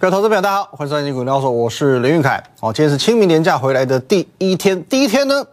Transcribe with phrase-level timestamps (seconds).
[0.00, 2.40] 各位投资朋友，大家好，欢迎收看《金股聊说》，我是林玉凯。
[2.60, 5.44] 哦，今天是清明年假回来的第一天，第一天呢，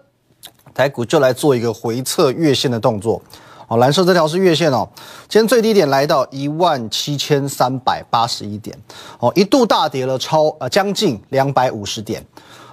[0.72, 3.20] 台股就来做一个回测月线的动作。
[3.68, 4.88] 哦，蓝色这条是月线哦，
[5.28, 8.78] 今天最低点来到一万七千三百八十一点，
[9.18, 12.24] 哦，一度大跌了超呃将近两百五十点。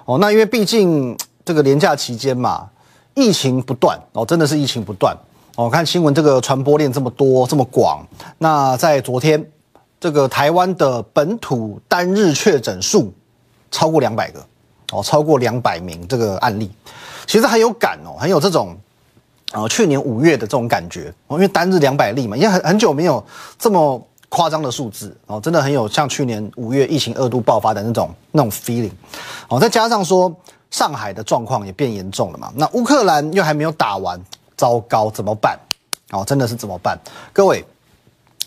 [0.05, 2.69] 哦，那因为毕竟这个年假期间嘛，
[3.15, 5.17] 疫情不断哦，真的是疫情不断。
[5.57, 9.43] 哦，看新闻这个传播链这么多这么广，那在昨天。
[10.03, 13.15] 这个台湾的本土单日确诊数
[13.71, 14.45] 超过两百个
[14.91, 16.69] 哦，超过两百名这个案例，
[17.25, 18.77] 其实很有感哦，很有这种
[19.53, 23.25] 呃去年五月的这种感觉哦，因为单日两百例嘛，因为很很久没有
[23.57, 28.91] 这么夸张的数字哦，真的很有像去年五月疫情二度爆发的那种那种 feeling
[29.47, 30.35] 哦，再加上说
[30.73, 34.21] 上海的状况也变严重了嘛，那乌克兰又还没有打完，
[34.57, 35.57] 糟糕怎么办？
[36.11, 36.99] 哦，真的是怎么办？
[37.33, 37.65] 各位，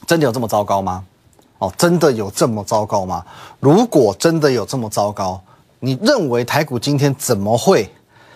[0.06, 1.02] 真的有这么糟糕吗？
[1.58, 3.24] 哦，真的有这么糟糕吗？
[3.60, 5.42] 如果真的有这么糟糕，
[5.80, 7.90] 你认为台股今天怎么会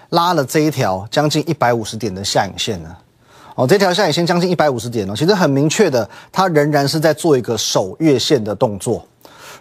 [0.09, 2.95] 拉了这一条将近一百五十点的下影线呢？
[3.55, 9.05] 哦，这条下影线将近一百五十点哦，其实很明确的，它仍然是在做一个守月线的动作。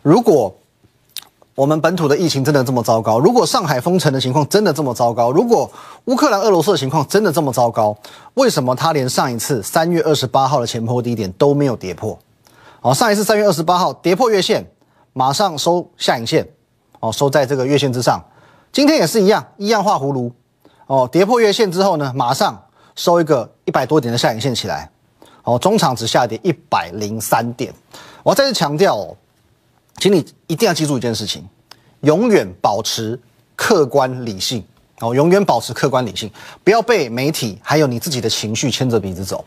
[0.03, 0.55] 如果
[1.57, 5.69] 我们本土的疫情真的这么糟糕，如果上海封城的情况真的这么糟糕，如果
[6.05, 7.97] 乌克兰、俄罗斯的情况真的这么糟糕，
[8.35, 12.17] 为什么它连上一次三月二十八号的前坡低点都没有跌破？
[12.81, 14.65] 哦，上一次三月二十八号跌破月线，
[15.13, 16.49] 马上收下影线，
[17.01, 18.25] 哦，收在这个月线之上。
[18.71, 20.33] 今天也是一样，一样画葫芦。
[20.87, 22.63] 哦，跌破月线之后呢，马上
[22.95, 24.89] 收一个一百多点的下影线起来。
[25.43, 27.75] 哦，中场只下跌一百零三点。
[28.23, 29.17] 我再次强调哦，
[29.97, 31.45] 请你一定要记住一件事情：
[32.03, 33.19] 永远保持
[33.57, 34.65] 客观理性。
[35.01, 36.31] 哦，永远保持客观理性，
[36.63, 39.45] 不要被媒体还有你自己的情绪牵着鼻子走。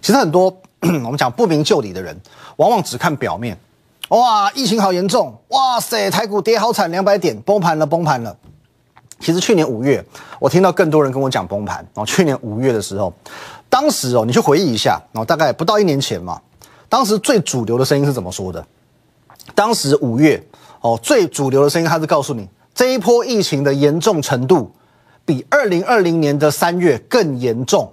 [0.00, 0.52] 其实很多。
[1.04, 2.20] 我们讲不明就里的人，
[2.56, 3.56] 往往只看表面。
[4.08, 5.32] 哇，疫情好严重！
[5.48, 8.36] 哇塞，台股跌好惨，两百点崩盘了，崩盘了。
[9.20, 10.04] 其实去年五月，
[10.40, 11.86] 我听到更多人跟我讲崩盘。
[11.94, 13.12] 哦，去年五月的时候，
[13.70, 16.40] 当时哦，你去回忆一下，哦，大概不到一年前嘛。
[16.88, 18.66] 当时最主流的声音是怎么说的？
[19.54, 20.44] 当时五月
[20.80, 24.70] 哦，最主流的声音，他是告诉你，这一波疫情的严重程度，
[25.24, 27.90] 比二零二零年的三月更严重。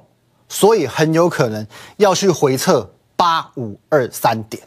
[0.50, 1.66] 所以很有可能
[1.98, 4.62] 要去回测八五二三点，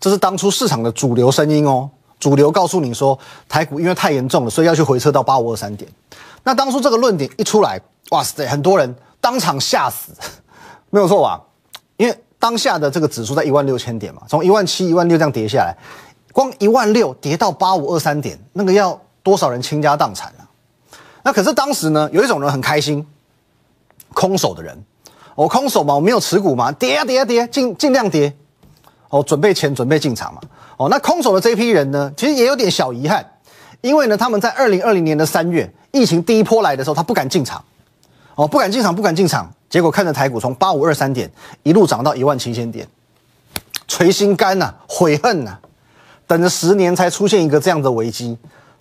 [0.00, 1.88] 这是当初市场的主流声音哦。
[2.18, 3.16] 主流告诉你说，
[3.48, 5.88] 台股因为太严重了，所以要去回撤到八五二三点。
[6.42, 7.80] 那当初这个论点一出来，
[8.10, 10.10] 哇塞，很多人当场吓死，
[10.90, 11.40] 没有错吧？
[11.96, 15.76] 因为当下的这个指数在一万六千点嘛，从一万七、一万六这样跌下来，
[16.32, 20.42] 光一万六跌到八五二三点，那个要多少人倾家荡产啊？
[21.22, 23.06] 那可是当时呢，有一种人很开心。
[24.14, 24.76] 空手的人，
[25.34, 28.34] 我空手嘛，我没有持股嘛，跌啊跌啊跌，尽尽量跌，
[29.08, 30.40] 哦，准备钱准备进场嘛，
[30.76, 33.24] 哦，那空手的这批人呢，其实也有点小遗憾，
[33.80, 37.62] 因为呢，他们在二零二零年的三月疫情第一波来的时候，他不敢进场，
[38.34, 41.30] 哦，不敢进场，不敢进场，结果看着台股从八五二三点
[41.62, 42.86] 一路涨到一万七千点，
[43.86, 45.58] 捶心肝呐，悔恨呐，
[46.26, 48.36] 等了十年才出现一个这样的危机，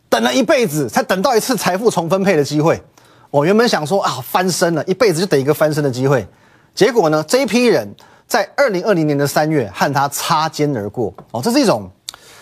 [0.10, 2.82] 等了一辈子才等到一次财富重分配的机会。
[3.30, 6.26] 我原本想说啊，翻身了，一辈子就等一个翻身的机会，
[6.74, 7.88] 结果呢，这一批人
[8.26, 11.90] 在二零二零年的三月和他擦肩而过，哦，这是一种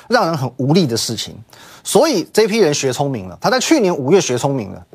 [0.07, 1.35] 让人很无力的事情。
[1.83, 4.85] 所以这批人学聪明了，他在去年五月学聪明了，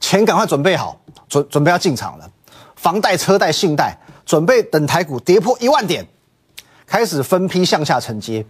[0.00, 2.30] 钱赶快准备好，准准备要进场了，
[2.74, 6.06] 房贷、车贷、信贷，准备等台股跌破一万点，
[6.86, 8.44] 开始分批向下承接。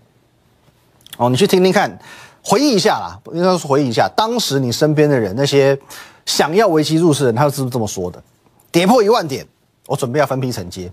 [1.17, 1.99] 哦，你去听听看，
[2.43, 5.79] 回忆一下啦，应该是回忆一下，当时你身边的人那些。
[6.27, 8.21] 想要围棋入市的人，他是不是这么说的？
[8.73, 9.47] 跌破一万点，
[9.87, 10.93] 我准备要分批承接。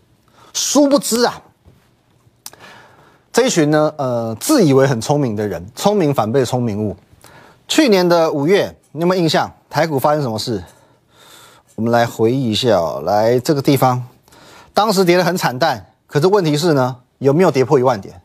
[0.53, 1.41] 殊不知啊，
[3.31, 6.95] 这一群呢，呃，自以为很聪明的人，聪明反被聪明误。
[7.67, 9.51] 去年的五月，你有没有印象？
[9.71, 10.63] 台股发生什么事？
[11.73, 13.01] 我们来回忆一下哦。
[13.03, 14.05] 来这个地方，
[14.71, 18.21] 当时跌得很惨淡，可是问题是呢，有没有跌破一万点？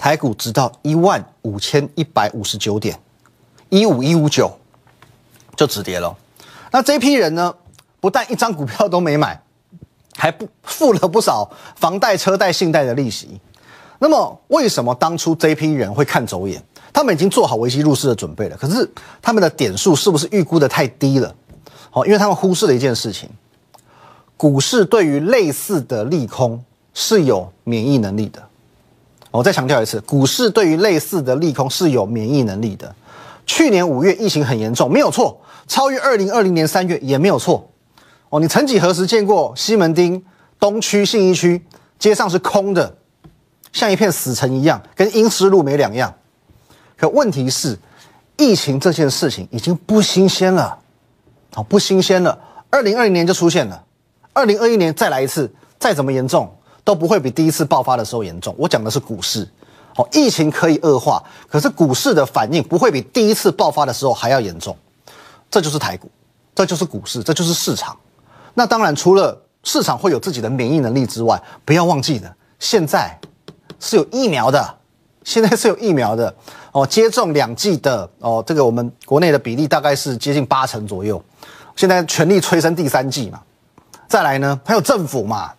[0.00, 2.98] 台股直到一万五千一百五十九点。
[3.68, 4.50] 一五一五九
[5.54, 6.16] 就止跌了，
[6.72, 7.54] 那这批人呢，
[8.00, 9.38] 不但一张股票都没买，
[10.16, 13.38] 还不付了不少房贷、车贷、信贷的利息。
[13.98, 16.60] 那么，为什么当初这批人会看走眼？
[16.94, 21.32] 他们已经做好危机入市的准备了，可是他们的点数是不是预估的太低了？
[21.92, 23.28] 哦，因为他们忽视了一件事情：
[24.38, 26.64] 股市对于类似的利空
[26.94, 28.42] 是有免疫能力的。
[29.30, 32.94] 我再强调一次，股市对于类似的利空是有免疫能力的。
[33.46, 37.70] 去年五月疫情很严重，没有错，超越二零二零年三月也没有错。
[38.28, 40.22] 哦，你曾几何时见过西门町
[40.58, 41.64] 东区信义区
[41.98, 42.96] 街上是空的？
[43.72, 46.12] 像一片死城一样，跟阴湿路没两样。
[46.96, 47.78] 可问题是，
[48.36, 50.78] 疫情这件事情已经不新鲜了，
[51.54, 52.38] 哦不新鲜了。
[52.68, 53.84] 二零二零年就出现了，
[54.32, 56.52] 二零二一年再来一次，再怎么严重
[56.90, 58.52] 都不会比第一次爆发的时候严重。
[58.58, 59.48] 我讲的是股市，
[59.94, 64.76] 哦，疫情可以恶化，可是股市的反应不会比第一次爆发的时候还要严重。
[65.48, 66.10] 这就是台股，
[66.52, 67.96] 这就是股市，这就是市场。
[68.54, 73.16] 那当然，除了市场会有自己的免疫能力之外，不要忘记的，现在
[73.78, 74.78] 是有疫苗的，
[75.22, 76.34] 现在是有疫苗的
[76.72, 81.22] 哦，接种两剂的哦，这个我们国内的比例大概是接近八成左右。
[81.76, 83.40] 现在全力催生第三剂嘛，
[84.08, 85.52] 再来呢，还有政府嘛，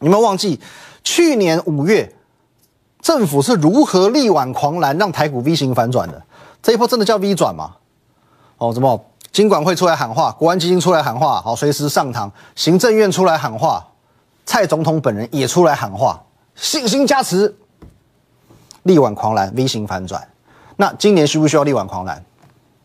[0.00, 0.60] 你们忘记
[1.02, 2.14] 去年五月
[3.00, 6.22] 政府是如何力挽狂澜，让台股 V 型反转的？
[6.62, 7.76] 这一波真的叫 V 转吗？
[8.58, 9.04] 哦，怎么？
[9.30, 12.32] 金管会出来喊话，国安基金出来喊话，好，随时上堂。
[12.56, 13.86] 行政院出来喊话，
[14.44, 16.20] 蔡总统本人也出来喊话，
[16.56, 17.54] 信心加持，
[18.82, 20.26] 力挽狂澜，V 型反转。
[20.76, 22.24] 那今年需不需要力挽狂澜？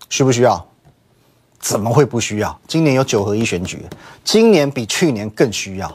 [0.10, 0.64] 需不需要？
[1.60, 2.60] 怎么会不需要？
[2.68, 3.84] 今年有九合一选举，
[4.24, 5.92] 今年比去年更需要。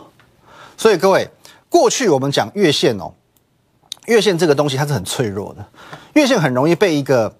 [0.78, 1.28] 所以各位，
[1.68, 3.12] 过去我们讲月线哦，
[4.06, 5.66] 月线这个东西它是很脆弱的，
[6.14, 7.30] 月线很容易被一个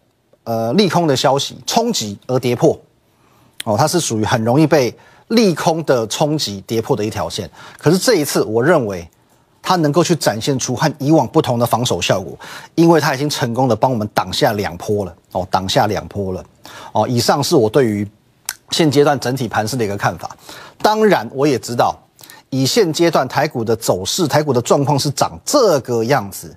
[0.42, 2.78] 呃利空的消息冲击而跌破。
[3.64, 4.92] 哦，它是属于很容易被
[5.28, 7.48] 利空的冲击跌破的一条线。
[7.78, 9.08] 可是这一次，我认为
[9.62, 12.36] 它能够去展现出和以往不同的防守效果，
[12.74, 15.14] 因为它已经成功的帮我们挡下两波了。
[15.32, 16.44] 哦，挡下两波了。
[16.92, 18.08] 哦，以上是我对于
[18.70, 20.34] 现阶段整体盘势的一个看法。
[20.82, 21.96] 当然，我也知道
[22.50, 26.56] 以现阶段台股的走势，台股的状况是长这个样子。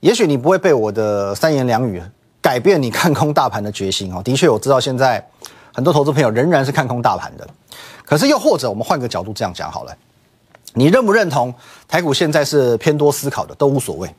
[0.00, 2.02] 也许你不会被我的三言两语
[2.40, 4.22] 改变你看空大盘的决心哦。
[4.22, 5.24] 的确，我知道现在。
[5.72, 7.48] 很多投资朋友仍然是看空大盘的，
[8.04, 9.96] 可是又或者我们换个角度这样讲好了，
[10.74, 11.54] 你认不认同
[11.86, 14.12] 台股现在是偏多思考的都无所谓，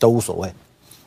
[0.00, 0.52] 都无所谓，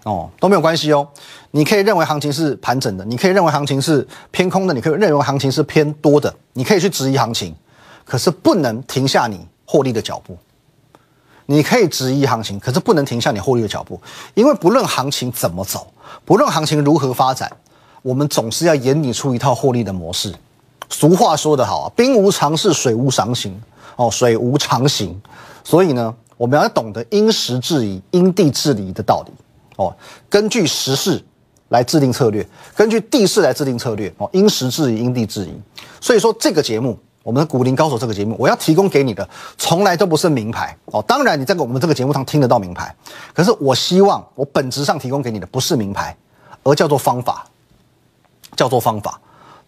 [0.04, 1.06] 哦都没有关系哦。
[1.52, 7.54] 你可以认为行情是盘整的，你可以认为行情是偏空的，你可以认为行情是偏多的，你可以去质疑行情，
[8.12, 10.38] 可是不能停下你获利的脚步。
[11.46, 13.98] 你可以质疑行情，可是不能停下你获利的脚步，
[14.34, 15.88] 因为不论行情怎么走，
[16.26, 17.50] 不论行情如何发展。
[18.02, 20.36] 我们总是要演拟出一套获利的模式。
[20.90, 23.58] 俗话说得好啊，兵无常势，水无常形。
[23.96, 25.18] 哦，水无常形。
[25.64, 29.32] 所以呢，我们要懂得因时制宜、因地制宜的道理。
[29.78, 29.96] 哦，
[30.30, 31.24] 根据时势
[31.70, 34.14] 来制定策略，根据地势来制定策略。
[34.18, 35.54] 哦，因时制宜、因地制宜。
[36.02, 39.28] 所以说，这个节目，我们的股林高手这个节目，我要提供给你的，
[39.58, 40.76] 从来都不是名牌。
[40.86, 42.96] 哦，当然你在我们这个节目上听得到名牌，
[43.34, 46.16] 可是我希望我本质上提供给你的不是名牌，
[46.64, 47.46] 而叫做方法。
[48.58, 49.18] 叫做方法，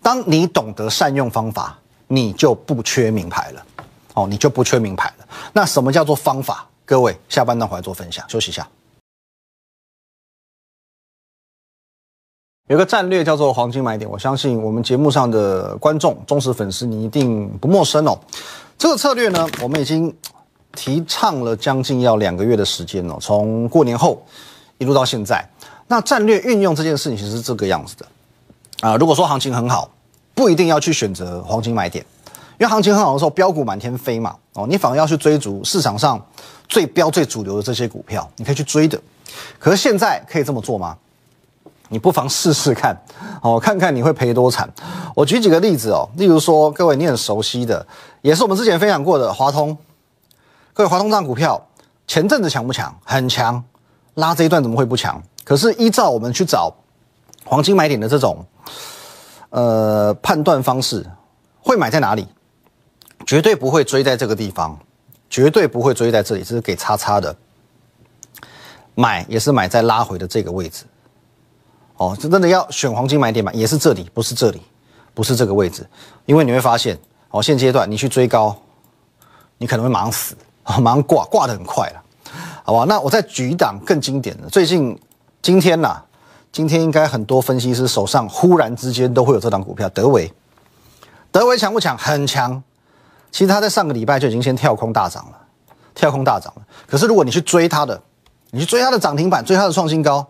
[0.01, 3.65] 当你懂得善用方法，你就不缺名牌了，
[4.13, 5.25] 哦，你就不缺名牌了。
[5.53, 6.67] 那什么叫做方法？
[6.83, 8.67] 各位，下半段回来做分享，休息一下。
[12.69, 18.18] 有个战略叫做黄金买点，我相信我们节目上的观众、忠实粉丝，你一定不陌生哦。
[18.77, 20.15] 这个策略呢，我们已经
[20.74, 24.25] 提倡了将近要两个月的时间了，从过年后
[24.77, 25.45] 一路到现在。
[25.88, 28.06] 那战略运用这件事情其实是这个样子的。
[28.80, 29.92] 啊，如果说行情很好，
[30.33, 32.06] 不一定要去选择黄金买点，
[32.57, 34.33] 因为行情很好的时候，标股满天飞嘛。
[34.54, 36.18] 哦，你反而要去追逐市场上
[36.69, 38.97] 最标最主流的这些股票，你可以去追的。
[39.59, 40.97] 可是现在可以这么做吗？
[41.90, 42.95] 你不妨试试看，
[43.42, 44.68] 哦，看看你会赔多惨。
[45.16, 47.85] 我举几个例子哦，例如说，各位你很熟悉的，
[48.21, 49.78] 也是我们之前分享过的华通。
[50.73, 51.68] 各位，华通这股票
[52.07, 52.95] 前阵子强不强？
[53.04, 53.63] 很强，
[54.16, 55.21] 拉这一段怎么会不强？
[55.44, 56.73] 可是依照我们去找
[57.45, 58.45] 黄金买点的这种。
[59.49, 61.06] 呃，判断方式
[61.61, 62.28] 会买在哪里？
[63.23, 64.75] 绝对不会追在这个地方，
[65.30, 67.35] 绝对不会追在这里，这是给叉叉的。
[68.95, 70.85] 买也是买在拉回的这个位置。
[72.04, 74.62] 哦，真的要选黄金买点买，也是这里，不是这里，
[75.14, 75.88] 不是这个位置。
[76.26, 78.54] 因为你会发现，哦，现阶段你去追高，
[79.57, 80.36] 你可能会马上死，
[80.81, 82.04] 马上挂，挂的很快了，
[82.66, 82.86] 好吧？
[82.88, 85.00] 那我再举一档更经典的，最近
[85.42, 86.02] 今天呐。
[86.52, 90.31] 今天应该很多分析师手上忽然之间都会有这档股票，德维。
[91.31, 91.98] 德维强不强？
[91.98, 92.62] 很强。
[93.31, 95.38] 其实他在上个礼拜就已经先跳空大涨了，
[95.95, 96.62] 跳空大涨了。
[96.86, 98.00] 可是如果你去追它的，
[98.52, 100.24] 你去追它的涨停板，追它的创新高，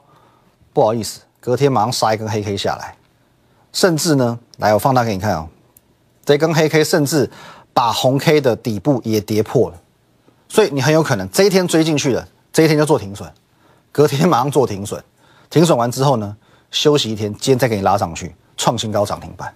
[0.71, 2.95] 不好意思，隔天马上杀一根黑 K 下来，
[3.73, 5.49] 甚至呢，来我放大给你看哦，
[6.23, 7.29] 这根黑 K 甚至
[7.73, 9.75] 把红 K 的底部也跌破了，
[10.47, 13.29] 所以你很有可能这一天追进去的，这一天就做停损，
[13.91, 15.03] 隔天马上做停损。
[15.49, 16.33] 停损完之后呢，
[16.71, 19.53] 休息一天，今天再给你拉上去，创新高涨停板。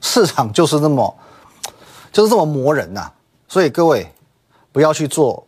[0.00, 1.14] 市场就是这么，
[2.10, 3.12] 就是这么磨人呐。
[3.46, 4.10] 所以各位
[4.72, 5.46] 不要去做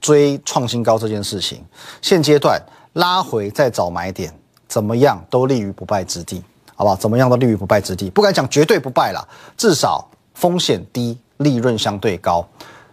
[0.00, 1.64] 追创新高这件事情，
[2.00, 2.60] 现阶段
[2.94, 4.36] 拉回再找买点，
[4.72, 6.42] 怎么样都立于不败之地，
[6.74, 6.96] 好不好？
[6.96, 9.22] 怎么样都立于不败之地，不敢讲绝对不败啦，
[9.54, 12.42] 至少风险低，利润相对高。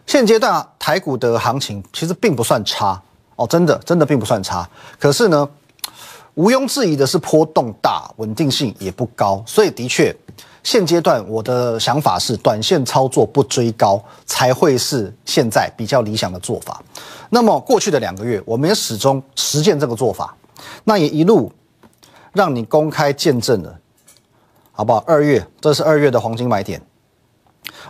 [0.06, 3.02] 现阶段啊，台股的行情其实并不算差
[3.38, 4.70] 哦，真的真的并不算差。
[5.00, 5.48] 可是呢，
[6.34, 10.14] 毋庸置疑的是波动大，稳定性也不高，所以的确。
[10.62, 16.84] 现阶段我的想法是，短线操作不追高才会是现在比较理想的做法。
[17.30, 20.36] 那么过去的两个月，我们也始终实践这个做法，
[20.84, 21.50] 那也一路
[22.34, 23.80] 让你公开见证了，
[24.72, 25.04] 好不好？
[25.08, 26.82] 二月，这是二月的黄金买点，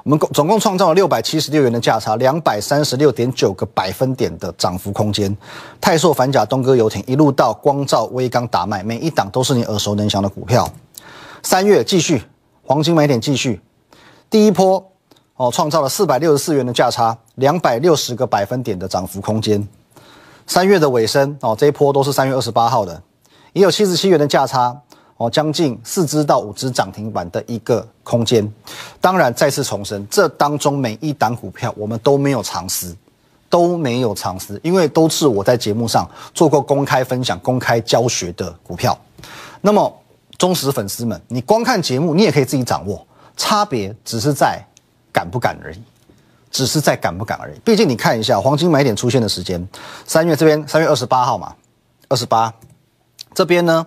[0.04, 5.36] 我们共总共创造了六百七十六元的价差，两百三十六点九个百分点的涨幅空间。
[5.82, 10.70] 泰硕、反甲、东哥游艇，一路到光照、微钢、打卖，每一档都是你耳熟能详的股票。
[11.44, 12.24] 三月继续。
[12.62, 13.60] 黄金买点继续，
[14.30, 14.92] 第一波
[15.38, 19.68] 哦，创造了四百六十四元的价差，两百六十个百分点的涨幅空间。
[20.46, 23.02] 三月的尾声哦，这一波都是三月二十八号的，
[23.60, 24.76] 也有七十七元的价差
[25.18, 28.50] 哦，将近四只到五只涨停板的一个空间。
[29.02, 32.96] 当然，再次重申，这当中每一档股票我们都没有藏私，
[33.50, 38.98] 都没有藏私，因为都是我在节目上做过公开分享、公开教学的股票。
[39.62, 39.94] 那么。
[40.38, 44.58] 忠实粉丝们，你光看节目，你也可以自己掌握，差别只是在
[45.12, 45.84] 敢不敢而已，
[46.50, 47.60] 只是在敢不敢而已。
[47.60, 49.68] 毕竟你看一下黄金买点出现的时间，
[50.06, 51.54] 三月这边三月二十八号嘛，
[52.08, 52.54] 二十八，
[53.34, 53.86] 这边呢，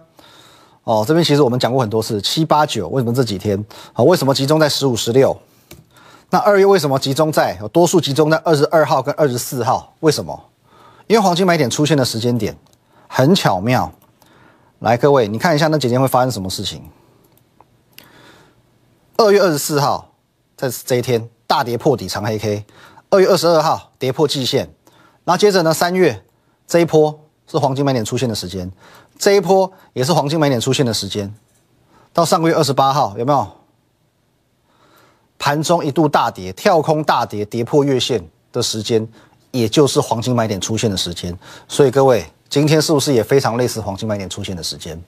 [0.85, 4.03] 哦这边其实我们讲过很多次，七八九为什么这几天啊？
[4.05, 5.37] 为什么集中在十五十六？
[6.31, 9.95] 那二月为什么集中在有多数集中在二十二号跟二十四号？
[10.01, 10.45] 为什么？
[11.07, 12.57] 因为黄金买点出现的时间点
[13.07, 13.93] 很巧妙。
[14.79, 16.83] 来，各位，你看一下那几天会发生什么事情？
[19.17, 20.13] 二月二十四号，
[20.57, 22.65] 在这一天大跌破底长黑 K；
[23.11, 24.75] 二月二十二号跌破季线，
[25.25, 26.25] 然后接着呢，三月
[26.67, 28.73] 这一波是黄金买点出现的时间，
[29.19, 31.33] 这一波也是黄金买点出现的时间。
[32.12, 33.49] 到上个月二十八号，有没有
[35.38, 39.07] 盘中一度大跌，跳空大跌，跌破月线的时间，
[39.50, 41.37] 也就是黄金买点出现的时间。
[41.69, 42.25] 所以各位。
[42.52, 45.02] 今天是不是也非常类似黄金买点出现的时间？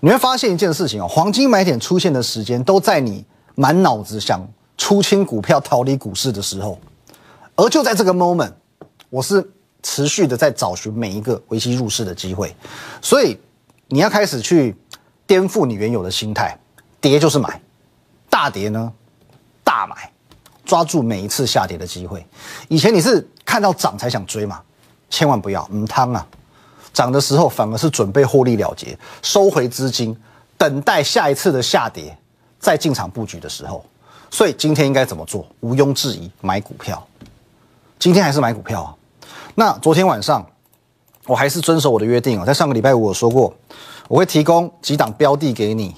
[0.00, 4.44] 你会发现一件事情哦，黄金买点出现的时间都在你满脑子想
[4.76, 6.76] 出清股票、逃离股市的时候，
[7.54, 8.50] 而就在这个 moment，
[9.10, 9.48] 我是
[9.88, 12.54] 持续的在找寻每一个危机入市的机会，
[13.00, 13.40] 所以
[13.86, 14.76] 你要开始去
[15.26, 16.54] 颠覆你原有的心态，
[17.00, 17.58] 跌就是买，
[18.28, 18.92] 大跌呢
[19.64, 20.12] 大买，
[20.66, 22.24] 抓住每一次下跌的机会。
[22.68, 24.60] 以前你是看到涨才想追嘛？
[25.08, 26.26] 千万不要，嗯汤啊！
[26.92, 30.14] 涨的时候反而是准备获利了结，收回资金，
[30.58, 32.14] 等待下一次的下跌
[32.60, 33.82] 再进场布局的时候。
[34.30, 35.46] 所以今天应该怎么做？
[35.60, 37.02] 毋庸置疑，买股票。
[37.98, 38.94] 今天还是买股票啊？
[39.58, 40.46] 那昨天晚上
[41.26, 43.52] 我还是遵守我的约定哦，在上个礼拜五我说过，
[44.06, 45.96] 我会提供几档标的给你。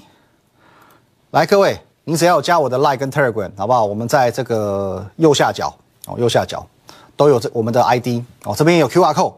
[1.29, 3.85] 来，各位，你只要加我的 Line 跟 Telegram，好不好？
[3.85, 5.71] 我们在这个右下角
[6.07, 6.65] 哦，右下角。
[7.15, 9.35] 都有这我们的 ID 哦，这边有 QR code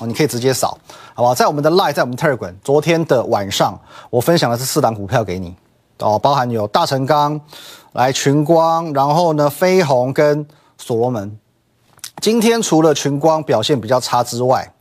[0.00, 0.78] 哦，你可以直接扫，
[1.12, 1.34] 好不好？
[1.34, 5.54] 在我们的 Line，在我们 Telegram，昨天的晚上我分享的是四档股票给你
[5.98, 7.38] 哦，包含有大成钢、
[7.92, 10.46] 来群光，然后呢飞鸿跟
[10.78, 11.38] 所罗门。
[12.20, 14.72] 今天除了群光表现比较差之外，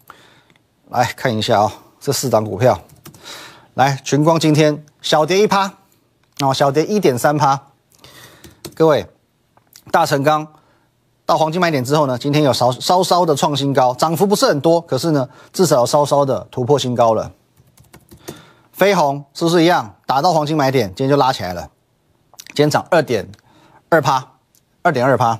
[0.89, 2.79] 来看一下啊，这四档股票，
[3.75, 5.71] 来群光今天小跌一趴
[6.39, 7.61] 哦，小跌一点三趴。
[8.73, 9.07] 各位，
[9.91, 10.47] 大成钢。
[11.27, 17.31] 到黄金买点之后呢，今天有稍稍稍的创新高，涨幅不是很多，可是呢，至少有稍稍的突破新高了。
[18.71, 19.95] 飞鸿是不是一样？
[20.05, 21.69] 打到黄金买点，今天就拉起来了，
[22.47, 23.29] 今天涨二点
[23.89, 24.33] 二趴，
[24.81, 25.39] 二点二趴。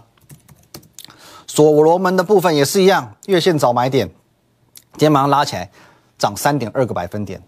[1.58, 4.08] 所罗门的部分也是一样，月线早买点，
[4.92, 5.68] 今天马上拉起来，
[6.16, 7.42] 涨三点二个百分点，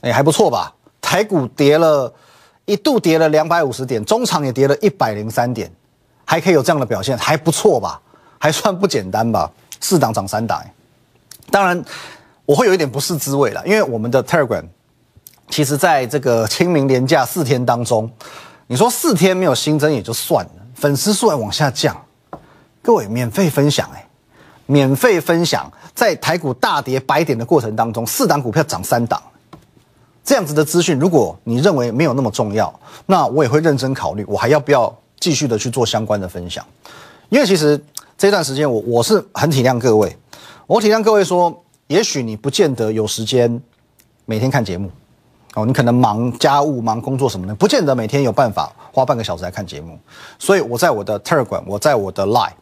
[0.00, 0.74] 哎，还不错吧？
[1.00, 2.12] 台股跌了
[2.64, 5.70] 一度跌了两百五十点，中场也跌了一百零三点。
[6.24, 8.00] 还可以有这样的表现，还不错吧？
[8.38, 9.48] 还算不简单吧？
[9.80, 10.60] 四档涨三档，
[11.48, 11.80] 当然
[12.46, 14.64] 我会有一点不是滋味了，因为我们的 Telegram
[15.48, 18.10] 其实在这个清明连假四天当中，
[18.66, 21.96] 你说四天没有新增也就算了，粉丝数还往下降。
[22.84, 24.06] 各位免费分享哎，
[24.66, 29.20] 免费分享，在台股大跌百点的过程当中，四档股票涨三档，
[30.22, 32.72] 这样子的资讯，如果你认为没有那么重要，
[33.06, 34.94] 那我也会认真考虑，我还要不要？
[35.20, 36.62] 继续的去做相关的分享，
[37.30, 37.82] 因为其实
[38.18, 40.14] 这段时间我我是很体谅各位，
[40.66, 43.58] 我体谅各位说，也许你不见得有时间
[44.26, 44.90] 每天看节目，
[45.54, 49.98] 哦，你可能忙家务、忙工作什么的，不见得每天有办法花半个小时来看节目。
[50.38, 52.52] 所以我在我的 Telegram，我在我的 Line，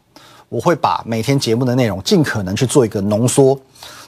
[0.53, 3.59] 我会把每天节目的内容尽可能去做一个浓缩，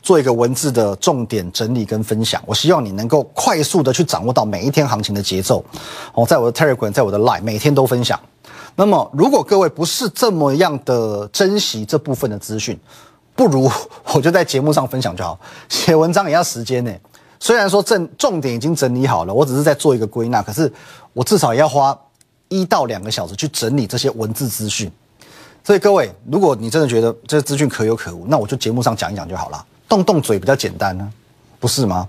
[0.03, 2.43] 做一个文字的重点整理跟分享。
[2.45, 5.65] 我希望你能够快速的去掌握到每一天行情的节奏。
[6.13, 8.21] 哦，在我的 Telegram，在我的 Line，每天都分享。
[8.77, 12.79] 那么，如果各位不是这么样的珍惜这部分的资讯，
[13.35, 13.71] 不如
[14.13, 15.41] 我就在节目上分享就好。
[15.71, 16.93] 写文章也要时间呢。
[17.41, 20.71] 虽然说正重点已经整理好了，我只是在做一个归纳，可是
[21.15, 21.99] 我至少也要花
[22.49, 24.93] 一到两个小时去整理这些文字资讯。
[25.65, 31.11] 所以各位，如果你真的觉得这资讯可有可无，那我就节目上讲一讲就好了，动动嘴比较简单呢，
[31.59, 32.07] 不是吗？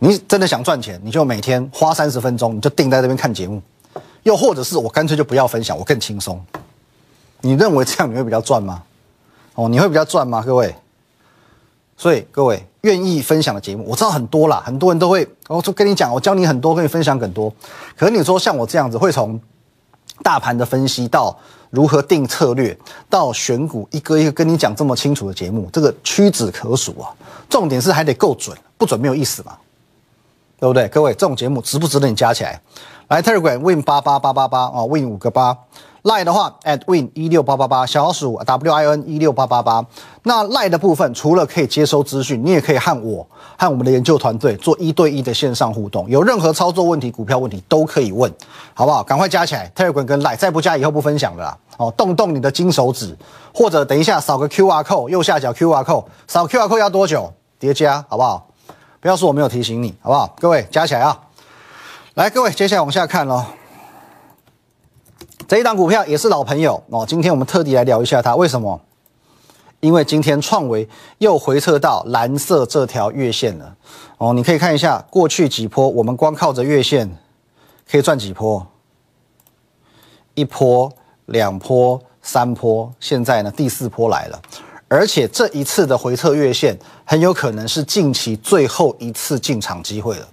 [0.00, 3.62] 你真的想赚钱，你就每天花三十分钟，你就定在这边看节目。
[4.24, 6.42] 又或者是我干脆就不要分享，我更轻松。
[7.42, 8.82] 你认为这样你会比较赚吗？
[9.54, 10.42] 哦，你会比较赚吗？
[10.44, 10.74] 各位，
[11.96, 17.52] 所以各位愿意分享的节目，我知道很多啦，很多人都会，我就跟你讲，我教你很多，跟你分享很多。
[17.96, 19.40] 可是你说像我这样子，会从
[20.22, 21.38] 大盘的分析到
[21.70, 22.76] 如何定策略，
[23.08, 27.08] 到选股，一个一个跟你讲这么清楚的节目，这个屈指可数啊。
[27.48, 29.56] 重点是还得够准，不准没有意思嘛，
[30.58, 30.88] 对不对？
[30.88, 32.60] 各位，这种节目值不值得你加起来？
[33.08, 35.56] 来 Telegram Win 八八八八八啊，Win 五个八。
[36.02, 39.84] Line 的话，at Win 一六八八八，小老鼠 W I N 一六八八八。
[40.22, 43.26] 那 lie 的部分，除了可以接收资讯，你也可以和我
[43.58, 46.08] 和我们的研究团队做一对一的线上互动。
[46.08, 48.32] 有任何操作问题、股票问题都可以问，
[48.72, 49.02] 好不好？
[49.02, 51.92] 赶快加起来，Telegram 跟 lie 再不加以后不分享了哦。
[51.96, 53.14] 动动你的金手指，
[53.54, 57.30] 或者等一下扫个 QR code，右下角 QR code，扫 QR code 要多久？
[57.58, 58.46] 叠加，好不好？
[59.00, 60.34] 不要说我没有提醒你，好不好？
[60.38, 61.18] 各位加起来啊！
[62.14, 63.44] 来，各位，接下来往下看喽。
[65.50, 68.36] 这一档股票也是老朋友哦，今天我们特地来聊一下它。
[68.36, 68.80] 为什么？
[69.80, 70.88] 因为今天创维
[71.18, 73.74] 又回撤到蓝色这条月线了
[74.18, 74.32] 哦。
[74.32, 77.10] 你可以看一下过去几波，我们光靠着月线
[77.90, 78.64] 可以赚几波？
[80.34, 80.88] 一波、
[81.26, 84.40] 两波、三波，现在呢第四波来了，
[84.86, 90.28] 而且这一次的回撤月线很有可能是近期最后一次进场机会了。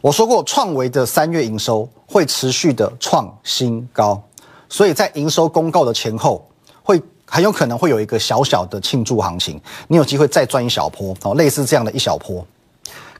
[0.00, 4.20] 我说过，创维的三月营收会持续的创新高，
[4.68, 6.48] 所以在营收公告的前后，
[6.82, 12.46] 会很有可能会有一个小小的庆祝行情，你有机会再赚一小波哦，类似这样的一小波。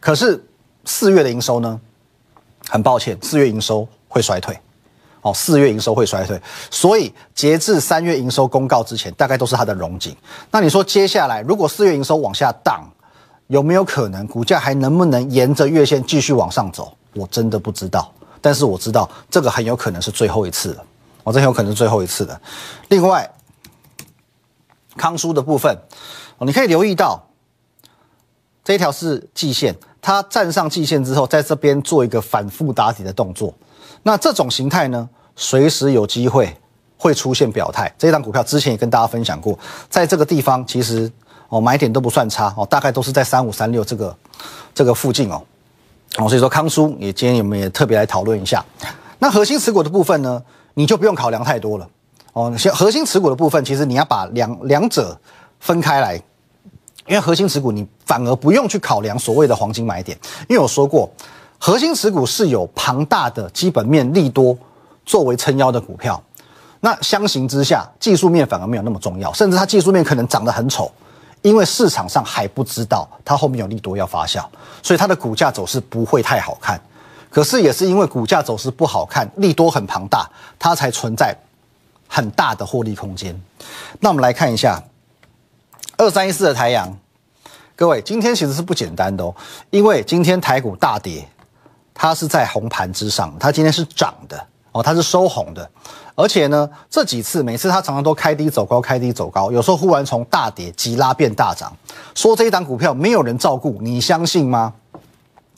[0.01, 0.43] 可是
[0.85, 1.81] 四月的营收呢？
[2.69, 4.59] 很抱歉，四月营收会衰退，
[5.23, 10.17] 哦，四月营收会衰退，所以截至三月营收公告之前，大概都是它的荣景。
[10.51, 12.85] 那你说接下来如果四月营收往下荡？
[13.49, 16.93] 有没有可能股价还能不能沿着月线继续往上走？
[17.15, 20.85] 我真的不知道，但是我知道这个很有可能是最后一次了。
[21.27, 22.41] 我这很有可能是最后一次的。
[22.87, 23.29] 另外，
[24.97, 25.77] 康叔的部分，
[26.39, 27.21] 你可以留意到
[28.63, 33.53] 这一条是季线，它站上季线之后，在这边做一个反复打底的动作。
[34.05, 36.57] 那这种形态呢，随时有机会
[36.97, 37.93] 会出现表态。
[37.99, 39.59] 这张股票之前也跟大家分享过，
[39.91, 41.11] 在这个地方其实。
[41.49, 44.17] 哦，买点都不算差哦，大概都是在三五三六这个
[44.75, 45.41] 这个附近哦。
[46.17, 48.65] 哦，所以说康叔也今天我们也特别来讨论一下。
[49.21, 50.43] 那核心持股的部分呢，
[50.79, 51.89] 你就不用考量太多了
[52.35, 52.55] 哦。
[52.57, 55.19] 先核心持股的部分，其实你要把两两者
[55.59, 56.15] 分开来，
[57.07, 60.17] 因为核心持股你反而不用去考量所谓的黄金买点，
[60.49, 61.11] 因为我说过，
[61.59, 64.57] 核心持股是有庞大的基本面利多
[65.07, 66.23] 作为撑腰的股票。
[66.81, 70.93] 那相形之下，技术面反而没有那么重要，甚至它技术面可能长得很丑。
[71.43, 74.45] 因为市场上还不知道它后面有利多要发酵，
[74.83, 76.81] 所以它的股价走势不会太好看。
[77.37, 80.27] 可是也是因为股价走势不好看，利多很庞大，
[80.59, 81.37] 它才存在
[82.09, 83.39] 很大的获利空间。
[84.01, 84.83] 那我们来看一下
[85.99, 86.97] 二三一四的台阳，
[87.75, 89.35] 各位今天其实是不简单的哦，
[89.69, 91.29] 因为今天台股大跌，
[91.93, 95.71] 它是在红盘之上，它今天是涨的哦，它是收红的。
[96.15, 101.71] 而且呢，这几次每次它常常都开低走高，开低走高，有时候忽然从大跌急拉变大涨，
[102.15, 104.73] 说这一档股票没有人照顾，你相信吗？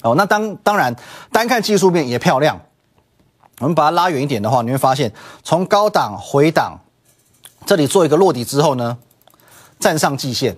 [0.03, 0.95] 哦，那当当然，
[1.33, 2.61] 单看技术面也漂亮。
[3.61, 6.79] 我们把它拉远一点的话，你会发现从高档回档，
[7.67, 8.97] 这里做一个落底之后呢，
[9.81, 10.57] 站上季线，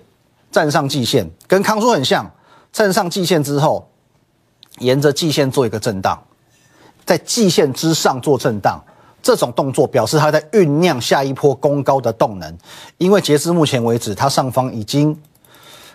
[0.51, 2.29] 站上季线，跟康叔很像，
[2.71, 3.89] 站上季线之后，
[4.77, 6.21] 沿着季线做一个震荡，
[7.03, 8.79] 在季线之上做震荡。
[9.23, 12.57] 这种动作表示它在酝酿下一波攻高的动能，
[12.97, 15.15] 因为截至目前为止，它上方已经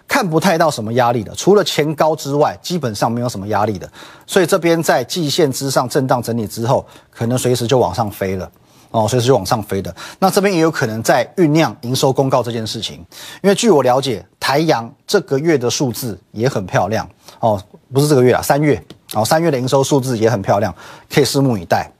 [0.08, 3.90] 看不太到什么压力的，除了前高之外，基本上没有什么压力的。
[4.26, 8.50] 所以这边在季线之上震荡整理之后，可能随时就往上飞了
[8.92, 9.94] 哦，随时就往上飞的。
[10.20, 13.04] 那这边也有可能在酝酿营收公告这件事情，
[13.42, 17.06] 因为据我了解，台阳这个月的数字也很漂亮
[17.40, 17.60] 哦，
[17.92, 20.72] 不是这个月啊，三月哦，三月的营收数字也很漂亮，
[21.12, 21.90] 可以拭目以待。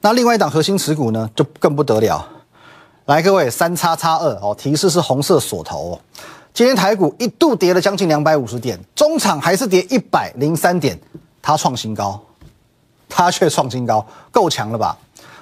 [0.00, 2.28] 那另外一档核心持股呢，就更不得了。
[3.06, 5.92] 来，各位三叉叉二哦，提示是红色锁头。
[5.92, 6.00] 哦
[6.54, 10.98] 今天台股一度跌了将近两百五十点，中场还是跌一百零三点，
[11.40, 12.20] 它创新高，
[13.08, 14.94] 它却创新高，够强了吧？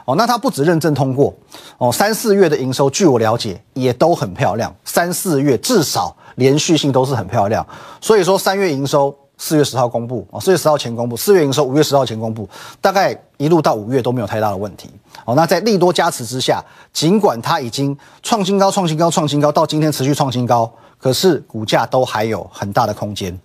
[0.05, 1.35] 哦，那它不止认证通过
[1.79, 7.67] 哦，三四月的营收，据我了解也都很漂亮，三四月至少连续性都是很漂亮，
[8.01, 9.15] 所以说三月营收。
[9.43, 12.47] 四月十号公布哦，四月十号前公布，四月营收五月十号前公布，
[12.79, 14.91] 大概一路到五月都没有太大的问题
[15.25, 15.35] 哦。
[15.35, 20.71] 那在利多加持之下，尽管它已经创新高、创新高、创新高，到今天持续创新高，
[21.01, 23.37] 可是股价都还有很大的空间。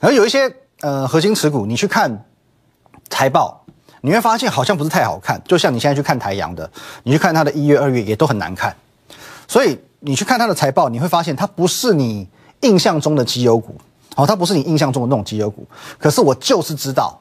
[0.00, 2.24] 而有一些呃核心持股，你去看
[3.08, 3.64] 财报，
[4.00, 5.40] 你会发现好像不是太好看。
[5.46, 6.70] 就像你现在去看台阳的，
[7.04, 8.74] 你去看它的一月、二月也都很难看。
[9.46, 12.28] 所以你去看它的财报，你会发现它不是你
[12.60, 13.74] 印象中的绩优股。
[14.16, 17.18] 好，它不是你印象中的那种绩优股，可是我就是知道，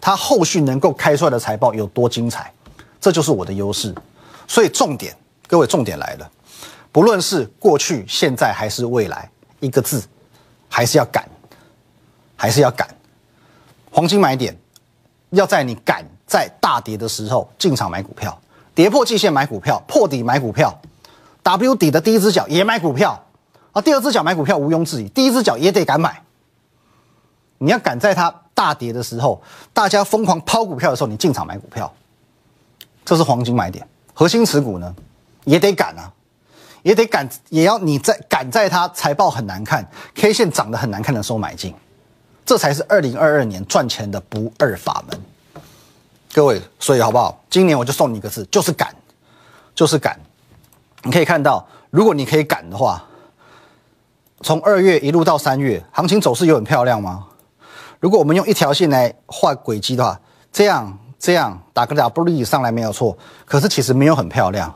[0.00, 2.52] 它后续能够开出来的财报有多精彩，
[3.00, 3.94] 这就是我的优势。
[4.46, 5.16] 所以重点，
[5.48, 6.30] 各位重点来了，
[6.92, 10.02] 不论是过去、现在还是未来，一个字，
[10.68, 11.28] 还是要敢，
[12.36, 12.88] 还是要敢。
[13.90, 14.56] 黄金买点，
[15.30, 18.36] 要在你敢在大跌的时候进场买股票，
[18.74, 20.80] 跌破季线买股票，破底买股票
[21.42, 23.24] ，W 底的第一只脚也买股票。
[23.72, 26.20] 啊，第二只脚买股票毋庸置疑，第一只脚也得敢买。
[27.58, 29.40] 你要赶在它大跌的时候，
[29.72, 31.92] 大家疯狂抛股票的时候，你进场买股票，
[33.04, 33.86] 这是黄金买点。
[34.12, 34.92] 核心持股呢，
[35.44, 36.12] 也得敢啊，
[36.82, 41.74] 也得赶，也要你在赶在它财报很难看、K 线涨得很难看的时候买进，
[42.44, 45.20] 这才是二零二二年赚钱的不二法门。
[46.32, 47.42] 各位，所以好不好？
[47.50, 48.94] 今年我就送你一个字，就是赶，
[49.74, 50.18] 就是赶。
[51.02, 53.04] 你可以看到，如果你可以赶的话。
[54.42, 57.26] 从二月一路到三月，行情走势有很漂亮吗？
[57.98, 60.18] 如果我们用一条线来画轨迹的话，
[60.50, 63.14] 这样这样打个 W 上来没有错，
[63.44, 64.74] 可是其实没有很漂亮。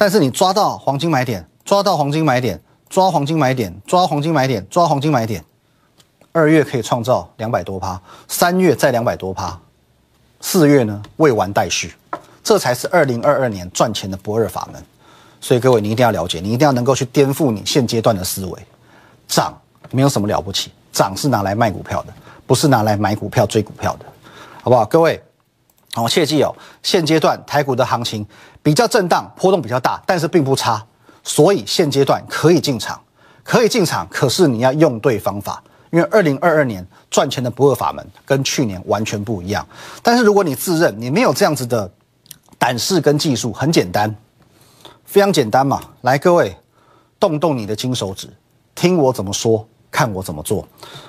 [0.00, 2.58] 但是你抓到黄金买点，抓到黄金买点，
[2.88, 5.44] 抓黄金买点，抓黄金买点，抓黄金买点，
[6.32, 9.60] 二月可以创造两百多趴，三月再两百多趴，
[10.40, 11.92] 四月呢未完待续，
[12.42, 14.82] 这才是二零二二年赚钱的不二法门。
[15.38, 18.58] 所以各位，你一定要了解，你一定要能够去颠覆你现阶段的思维。
[19.28, 19.54] 涨
[19.90, 22.12] 没有什么了不起，涨是拿来卖股票的，
[22.46, 24.06] 不是拿来买股票追股票的，
[24.62, 24.82] 好不好？
[24.86, 25.22] 各位，
[25.96, 28.24] 哦，切记哦，现阶段台股的行情
[28.62, 30.80] 比较震荡，波动比较大，但是并不差，
[31.24, 33.00] 所以现阶段可以进场，
[33.42, 34.06] 可以进场。
[34.08, 39.66] 可是你要用对方法，因为二零二二年赚钱的不二法门跟去年完全不一样。
[40.00, 41.90] 但是如果你自认你没有这样子的
[42.56, 44.14] 胆识跟技术，很简单。
[45.04, 46.56] 非常简单嘛，来各位，
[47.18, 48.28] 动动你的金手指，
[48.76, 50.64] 听我怎么说，看我怎么做。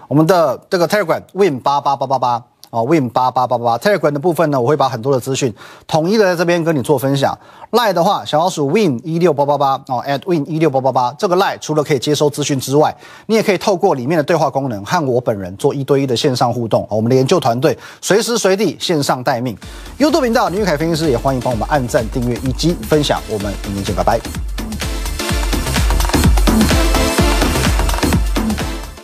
[0.07, 2.43] 我们的这个 Telegram Win 八八八八八。
[2.71, 5.53] 哦，Win 八八八八 Telegram 的部分呢，我会把很多的资讯
[5.85, 7.37] 统一的在这边跟你做分享。
[7.71, 12.95] lie 的话，小老鼠 Win 一六八八八哦，at Win 一六八八八这个 lie 除了可以接收资讯之外，
[13.27, 16.87] 你也可以透过里面的对话功能和我本人做一对一的线上互动。
[16.89, 19.57] 我们的研究团队随时随地线上待命。
[19.99, 23.21] YouTube 频道林玉凯分析师也欢迎帮我们按赞、订阅以及分享。
[23.29, 24.19] 我们明天见，拜拜。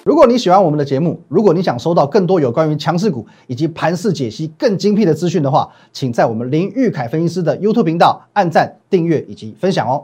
[0.08, 10.02] 如果你喜欢我们的节目，如果你想收到更多有关于强势股以及盘势解析更精辟的资讯的话，请在我们林玉凯分析师的 YouTube 频道按赞、订阅以及分享哦。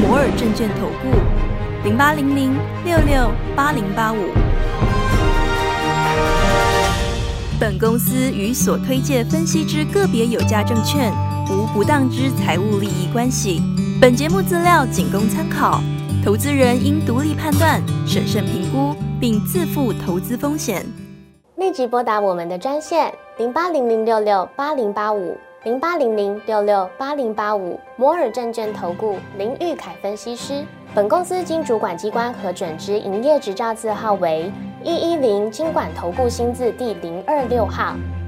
[0.00, 1.18] 摩尔证券投顾
[1.82, 4.18] 零八零零六六八零八五。
[7.58, 11.12] 本公司与所推介分析之个别有价证券
[11.50, 13.60] 无不当之财务利益关系。
[14.00, 15.82] 本节目资料仅供参考。
[16.26, 20.84] 投资人应独立判断、审慎评估，并自负投资风险。
[21.54, 30.64] 立即拨打我们的专线零八零零六六八零八五零八零零六六八零八五摩尔证券投顾林玉凯分析师。
[30.92, 34.50] 本公司经主管机关核准之营业执照字号为
[34.82, 37.94] 一一零金管投顾新字第零二六号。